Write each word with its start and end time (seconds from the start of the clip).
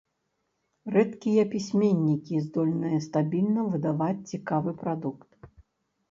Рэдкія 0.93 1.43
пісьменнікі 1.51 2.39
здольныя 2.45 3.01
стабільна 3.07 3.65
выдаваць 3.75 4.27
цікавы 4.39 4.73
прадукт. 4.81 5.29